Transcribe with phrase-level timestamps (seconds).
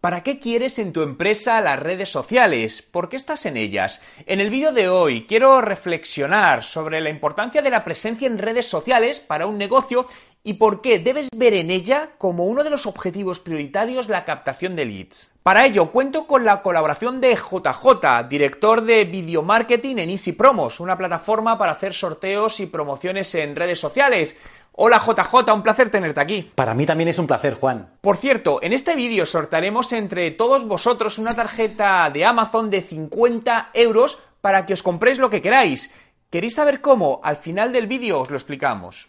[0.00, 2.82] ¿Para qué quieres en tu empresa las redes sociales?
[2.82, 4.00] ¿Por qué estás en ellas?
[4.26, 8.66] En el vídeo de hoy quiero reflexionar sobre la importancia de la presencia en redes
[8.66, 10.06] sociales para un negocio
[10.44, 14.76] y por qué debes ver en ella como uno de los objetivos prioritarios la captación
[14.76, 15.32] de leads.
[15.42, 20.78] Para ello cuento con la colaboración de JJ, director de video marketing en Easy Promos,
[20.78, 24.38] una plataforma para hacer sorteos y promociones en redes sociales.
[24.80, 26.52] Hola JJ, un placer tenerte aquí.
[26.54, 27.88] Para mí también es un placer, Juan.
[28.00, 33.70] Por cierto, en este vídeo sortaremos entre todos vosotros una tarjeta de Amazon de 50
[33.74, 35.92] euros para que os compréis lo que queráis.
[36.30, 37.20] ¿Queréis saber cómo?
[37.24, 39.08] Al final del vídeo os lo explicamos.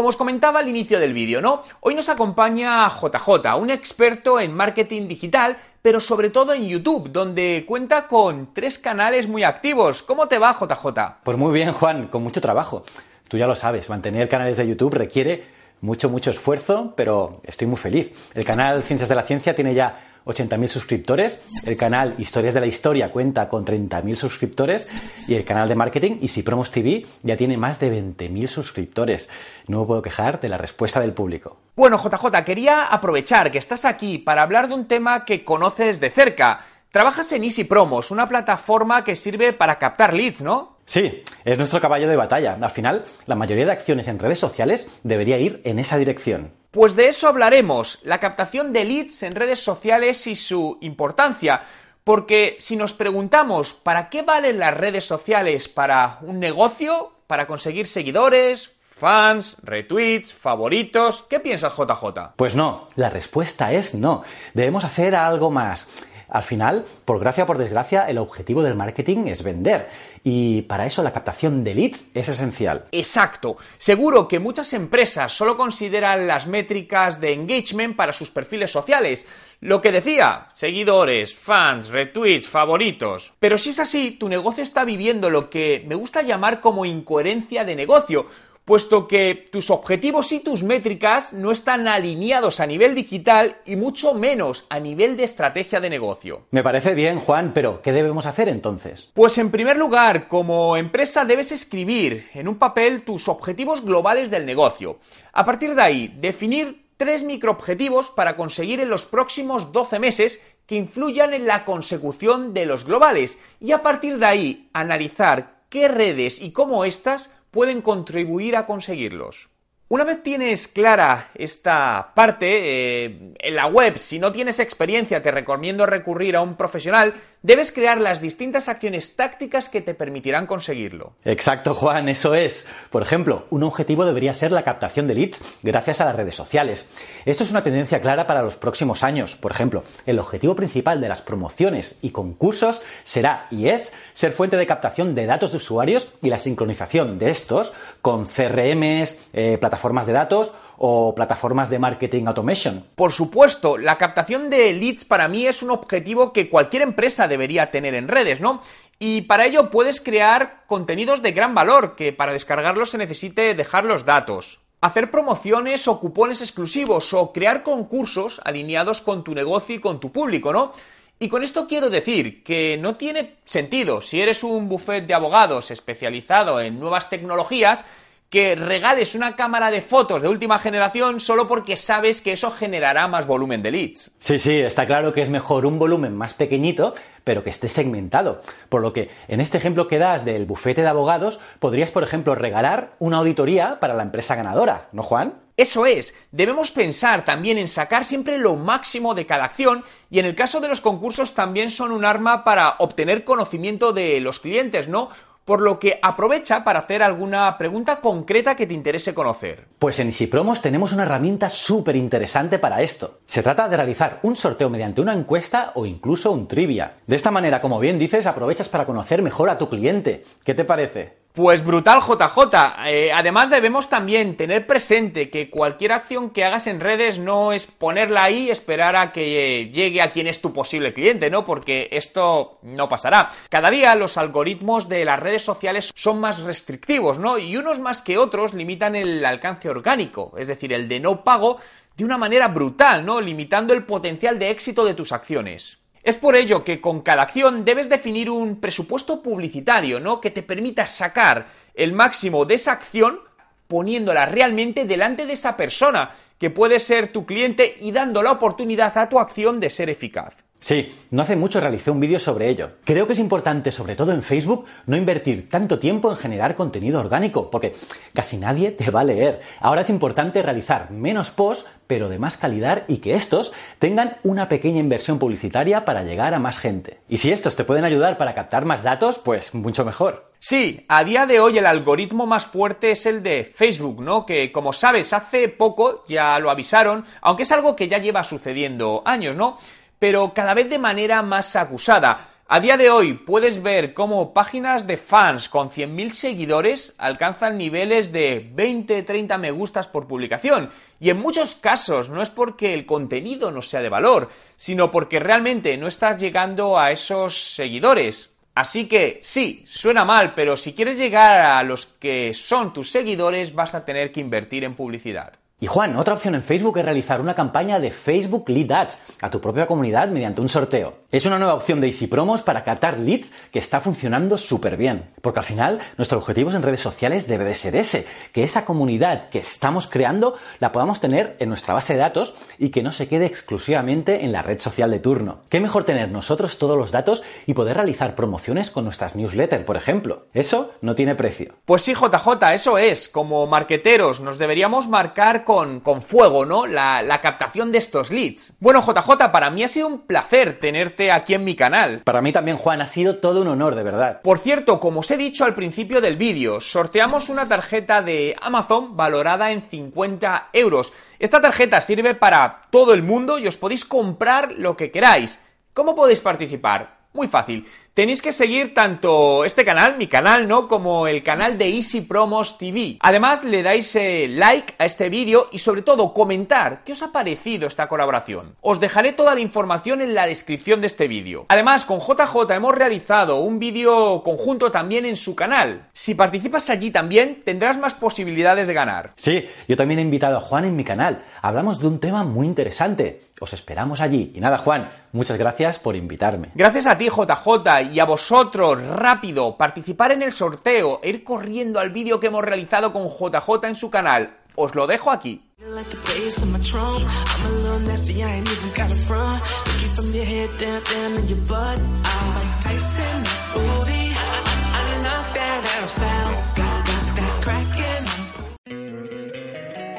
[0.00, 1.62] Como os comentaba al inicio del vídeo, ¿no?
[1.80, 7.66] Hoy nos acompaña JJ, un experto en marketing digital, pero sobre todo en YouTube, donde
[7.68, 10.02] cuenta con tres canales muy activos.
[10.02, 11.20] ¿Cómo te va, JJ?
[11.22, 12.82] Pues muy bien, Juan, con mucho trabajo.
[13.28, 15.44] Tú ya lo sabes, mantener canales de YouTube requiere
[15.82, 18.30] mucho, mucho esfuerzo, pero estoy muy feliz.
[18.34, 22.66] El canal Ciencias de la Ciencia tiene ya 80.000 suscriptores, el canal Historias de la
[22.66, 24.88] Historia cuenta con 30.000 suscriptores
[25.26, 29.28] y el canal de marketing Easy Promos TV ya tiene más de 20.000 suscriptores.
[29.68, 31.56] No me puedo quejar de la respuesta del público.
[31.76, 36.10] Bueno, JJ, quería aprovechar que estás aquí para hablar de un tema que conoces de
[36.10, 36.64] cerca.
[36.90, 40.79] Trabajas en Easy Promos, una plataforma que sirve para captar leads, ¿no?
[40.84, 42.58] Sí, es nuestro caballo de batalla.
[42.60, 46.52] Al final, la mayoría de acciones en redes sociales debería ir en esa dirección.
[46.70, 51.62] Pues de eso hablaremos, la captación de leads en redes sociales y su importancia.
[52.04, 57.12] Porque si nos preguntamos ¿para qué valen las redes sociales para un negocio?
[57.26, 58.72] ¿Para conseguir seguidores?
[59.00, 61.24] fans, retweets, favoritos.
[61.28, 62.34] ¿Qué piensas, JJ?
[62.36, 64.22] Pues no, la respuesta es no.
[64.52, 65.88] Debemos hacer algo más.
[66.30, 69.88] Al final, por gracia o por desgracia, el objetivo del marketing es vender.
[70.22, 72.84] Y para eso la captación de leads es esencial.
[72.92, 73.56] Exacto.
[73.78, 79.26] Seguro que muchas empresas solo consideran las métricas de engagement para sus perfiles sociales.
[79.60, 83.32] Lo que decía, seguidores, fans, retweets, favoritos.
[83.38, 87.64] Pero si es así, tu negocio está viviendo lo que me gusta llamar como incoherencia
[87.64, 88.26] de negocio
[88.70, 94.14] puesto que tus objetivos y tus métricas no están alineados a nivel digital y mucho
[94.14, 96.42] menos a nivel de estrategia de negocio.
[96.52, 99.10] Me parece bien, Juan, pero ¿qué debemos hacer entonces?
[99.12, 104.46] Pues en primer lugar, como empresa debes escribir en un papel tus objetivos globales del
[104.46, 105.00] negocio.
[105.32, 110.76] A partir de ahí, definir tres microobjetivos para conseguir en los próximos 12 meses que
[110.76, 116.40] influyan en la consecución de los globales y a partir de ahí analizar qué redes
[116.40, 119.48] y cómo éstas pueden contribuir a conseguirlos.
[119.88, 125.32] Una vez tienes clara esta parte, eh, en la web, si no tienes experiencia, te
[125.32, 131.14] recomiendo recurrir a un profesional, debes crear las distintas acciones tácticas que te permitirán conseguirlo.
[131.24, 132.66] Exacto, Juan, eso es.
[132.90, 136.86] Por ejemplo, un objetivo debería ser la captación de leads gracias a las redes sociales.
[137.24, 139.36] Esto es una tendencia clara para los próximos años.
[139.36, 144.56] Por ejemplo, el objetivo principal de las promociones y concursos será y es ser fuente
[144.56, 149.80] de captación de datos de usuarios y la sincronización de estos con CRMs, eh, plataformas
[149.80, 150.52] plataformas de datos
[150.82, 152.86] o plataformas de marketing automation.
[152.94, 157.70] Por supuesto, la captación de leads para mí es un objetivo que cualquier empresa debería
[157.70, 158.62] tener en redes, ¿no?
[158.98, 163.84] Y para ello puedes crear contenidos de gran valor, que para descargarlos se necesite dejar
[163.84, 164.60] los datos.
[164.80, 170.10] Hacer promociones o cupones exclusivos o crear concursos alineados con tu negocio y con tu
[170.10, 170.72] público, ¿no?
[171.18, 175.70] Y con esto quiero decir que no tiene sentido si eres un buffet de abogados
[175.70, 177.84] especializado en nuevas tecnologías
[178.30, 183.08] que regales una cámara de fotos de última generación solo porque sabes que eso generará
[183.08, 184.12] más volumen de leads.
[184.20, 186.94] Sí, sí, está claro que es mejor un volumen más pequeñito,
[187.24, 188.40] pero que esté segmentado.
[188.68, 192.36] Por lo que en este ejemplo que das del bufete de abogados, podrías, por ejemplo,
[192.36, 195.34] regalar una auditoría para la empresa ganadora, ¿no, Juan?
[195.56, 200.24] Eso es, debemos pensar también en sacar siempre lo máximo de cada acción y en
[200.24, 204.88] el caso de los concursos también son un arma para obtener conocimiento de los clientes,
[204.88, 205.10] ¿no?
[205.50, 209.66] Por lo que aprovecha para hacer alguna pregunta concreta que te interese conocer.
[209.80, 213.18] Pues en Easy Promos tenemos una herramienta súper interesante para esto.
[213.26, 216.98] Se trata de realizar un sorteo mediante una encuesta o incluso un trivia.
[217.04, 220.22] De esta manera, como bien dices, aprovechas para conocer mejor a tu cliente.
[220.44, 221.19] ¿Qué te parece?
[221.32, 222.56] Pues brutal JJ.
[222.86, 227.66] Eh, además debemos también tener presente que cualquier acción que hagas en redes no es
[227.66, 231.44] ponerla ahí y esperar a que eh, llegue a quien es tu posible cliente, ¿no?
[231.44, 233.30] Porque esto no pasará.
[233.48, 237.38] Cada día los algoritmos de las redes sociales son más restrictivos, ¿no?
[237.38, 241.60] Y unos más que otros limitan el alcance orgánico, es decir, el de no pago,
[241.96, 243.20] de una manera brutal, ¿no?
[243.20, 245.79] Limitando el potencial de éxito de tus acciones.
[246.02, 250.20] Es por ello que con cada acción debes definir un presupuesto publicitario, ¿no?
[250.20, 253.20] Que te permita sacar el máximo de esa acción
[253.68, 258.96] poniéndola realmente delante de esa persona, que puede ser tu cliente y dando la oportunidad
[258.98, 260.34] a tu acción de ser eficaz.
[260.60, 262.72] Sí, no hace mucho realicé un vídeo sobre ello.
[262.84, 267.00] Creo que es importante, sobre todo en Facebook, no invertir tanto tiempo en generar contenido
[267.00, 267.74] orgánico, porque
[268.12, 269.40] casi nadie te va a leer.
[269.60, 274.48] Ahora es importante realizar menos posts, pero de más calidad y que estos tengan una
[274.50, 277.00] pequeña inversión publicitaria para llegar a más gente.
[277.08, 280.30] Y si estos te pueden ayudar para captar más datos, pues mucho mejor.
[280.40, 284.24] Sí, a día de hoy el algoritmo más fuerte es el de Facebook, ¿no?
[284.24, 289.02] Que como sabes, hace poco ya lo avisaron, aunque es algo que ya lleva sucediendo
[289.04, 289.58] años, ¿no?
[290.00, 292.26] Pero cada vez de manera más acusada.
[292.48, 298.10] A día de hoy puedes ver cómo páginas de fans con 100.000 seguidores alcanzan niveles
[298.10, 300.70] de 20-30 me gustas por publicación.
[300.98, 305.20] Y en muchos casos no es porque el contenido no sea de valor, sino porque
[305.20, 308.32] realmente no estás llegando a esos seguidores.
[308.52, 313.54] Así que sí, suena mal, pero si quieres llegar a los que son tus seguidores
[313.54, 315.34] vas a tener que invertir en publicidad.
[315.62, 319.30] Y Juan, otra opción en Facebook es realizar una campaña de Facebook Lead Ads a
[319.30, 321.00] tu propia comunidad mediante un sorteo.
[321.10, 325.02] Es una nueva opción de Easy Promos para captar leads que está funcionando súper bien.
[325.20, 329.28] Porque al final, nuestro objetivo en redes sociales debe de ser ese, que esa comunidad
[329.28, 333.08] que estamos creando la podamos tener en nuestra base de datos y que no se
[333.08, 335.40] quede exclusivamente en la red social de turno.
[335.50, 339.76] ¿Qué mejor tener nosotros todos los datos y poder realizar promociones con nuestras newsletters, por
[339.76, 340.26] ejemplo?
[340.32, 341.56] Eso no tiene precio.
[341.66, 343.10] Pues sí, JJ, eso es.
[343.10, 345.44] Como marqueteros nos deberíamos marcar
[345.82, 346.66] con, fuego, ¿no?
[346.66, 348.56] La, la, captación de estos leads.
[348.60, 352.02] Bueno, JJ, para mí ha sido un placer tenerte aquí en mi canal.
[352.04, 354.20] Para mí también, Juan, ha sido todo un honor, de verdad.
[354.22, 358.96] Por cierto, como os he dicho al principio del vídeo, sorteamos una tarjeta de Amazon
[358.96, 360.92] valorada en 50 euros.
[361.18, 365.40] Esta tarjeta sirve para todo el mundo y os podéis comprar lo que queráis.
[365.74, 367.00] ¿Cómo podéis participar?
[367.12, 367.66] Muy fácil.
[368.00, 370.68] Tenéis que seguir tanto este canal, mi canal, ¿no?
[370.68, 372.96] Como el canal de Easy Promos TV.
[372.98, 377.12] Además, le dais eh, like a este vídeo y sobre todo comentar qué os ha
[377.12, 378.56] parecido esta colaboración.
[378.62, 381.44] Os dejaré toda la información en la descripción de este vídeo.
[381.50, 385.90] Además, con JJ hemos realizado un vídeo conjunto también en su canal.
[385.92, 389.12] Si participas allí también, tendrás más posibilidades de ganar.
[389.16, 391.18] Sí, yo también he invitado a Juan en mi canal.
[391.42, 393.20] Hablamos de un tema muy interesante.
[393.40, 394.32] Os esperamos allí.
[394.34, 396.50] Y nada, Juan, muchas gracias por invitarme.
[396.54, 401.80] Gracias a ti, JJ y a vosotros, rápido, participar en el sorteo e ir corriendo
[401.80, 404.36] al vídeo que hemos realizado con JJ en su canal.
[404.54, 405.42] Os lo dejo aquí.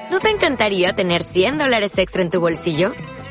[0.10, 2.94] ¿No te encantaría tener 100 dólares extra en tu bolsillo?